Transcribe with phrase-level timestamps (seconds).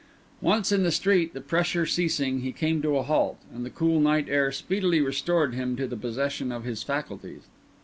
[0.41, 3.99] Once in the street, the pressure ceasing, he came to a halt, and the cool
[3.99, 7.43] night air speedily restored him to the possession of his faculties.